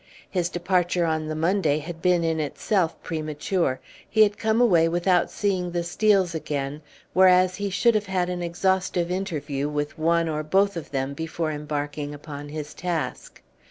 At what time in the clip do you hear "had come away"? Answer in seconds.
4.23-4.87